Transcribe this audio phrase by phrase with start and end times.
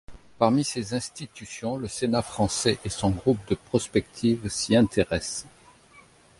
[0.39, 5.45] Parmi ces institutions, le Sénat français et son Groupe de prospective s'y intéressent.